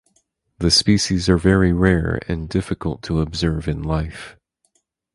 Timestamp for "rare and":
1.73-2.49